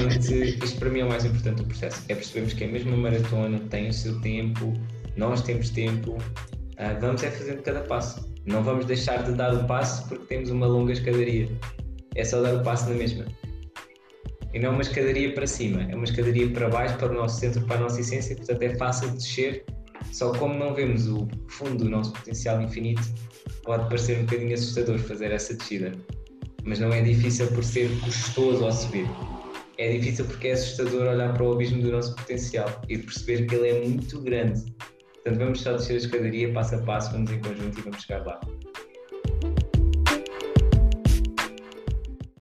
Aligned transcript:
realmente, 0.00 0.64
isto 0.64 0.78
para 0.78 0.90
mim 0.90 1.00
é 1.00 1.04
o 1.04 1.08
mais 1.08 1.24
importante 1.24 1.56
do 1.56 1.64
processo. 1.64 2.02
É 2.08 2.14
percebermos 2.14 2.52
que 2.52 2.64
a 2.64 2.68
mesma 2.68 2.96
maratona 2.96 3.58
tem 3.70 3.88
o 3.88 3.92
seu 3.92 4.20
tempo, 4.20 4.74
nós 5.16 5.42
temos 5.42 5.70
tempo, 5.70 6.12
uh, 6.12 7.00
vamos 7.00 7.22
é 7.22 7.30
fazendo 7.30 7.62
cada 7.62 7.80
passo. 7.82 8.30
Não 8.46 8.62
vamos 8.62 8.86
deixar 8.86 9.22
de 9.22 9.32
dar 9.32 9.54
o 9.54 9.66
passo 9.66 10.08
porque 10.08 10.24
temos 10.26 10.50
uma 10.50 10.66
longa 10.66 10.92
escadaria. 10.92 11.48
É 12.14 12.24
só 12.24 12.40
dar 12.40 12.54
o 12.54 12.62
passo 12.62 12.88
na 12.88 12.96
mesma. 12.96 13.24
E 14.52 14.58
não 14.58 14.70
é 14.70 14.72
uma 14.72 14.82
escadaria 14.82 15.32
para 15.32 15.46
cima, 15.46 15.86
é 15.88 15.94
uma 15.94 16.04
escadaria 16.04 16.50
para 16.50 16.68
baixo, 16.68 16.96
para 16.96 17.12
o 17.12 17.14
nosso 17.14 17.38
centro, 17.38 17.64
para 17.66 17.76
a 17.76 17.80
nossa 17.80 18.00
essência, 18.00 18.34
portanto 18.34 18.62
é 18.62 18.74
fácil 18.76 19.10
de 19.10 19.18
descer. 19.18 19.64
Só 20.12 20.32
como 20.32 20.54
não 20.54 20.74
vemos 20.74 21.06
o 21.06 21.28
fundo 21.48 21.84
do 21.84 21.90
nosso 21.90 22.12
potencial 22.12 22.60
infinito, 22.60 23.02
pode 23.62 23.84
parecer 23.84 24.18
um 24.18 24.22
bocadinho 24.22 24.54
assustador 24.54 24.98
fazer 24.98 25.30
essa 25.30 25.54
descida. 25.54 25.92
Mas 26.64 26.80
não 26.80 26.92
é 26.92 27.00
difícil 27.00 27.46
por 27.48 27.62
ser 27.62 27.88
custoso 28.00 28.64
ao 28.64 28.72
subir. 28.72 29.06
É 29.80 29.96
difícil 29.96 30.26
porque 30.26 30.48
é 30.48 30.52
assustador 30.52 31.08
olhar 31.08 31.32
para 31.32 31.42
o 31.42 31.52
abismo 31.54 31.80
do 31.80 31.90
nosso 31.90 32.14
potencial 32.14 32.68
e 32.86 32.98
perceber 32.98 33.46
que 33.46 33.54
ele 33.54 33.68
é 33.70 33.88
muito 33.88 34.20
grande. 34.20 34.62
Portanto, 35.14 35.38
vamos 35.38 35.62
só 35.62 35.72
descer 35.72 35.94
a 35.94 35.96
escadaria 35.96 36.52
passo 36.52 36.74
a 36.74 36.78
passo, 36.82 37.12
vamos 37.12 37.30
em 37.30 37.40
conjunto 37.40 37.78
e 37.78 37.82
vamos 37.84 38.02
chegar 38.02 38.26
lá. 38.26 38.38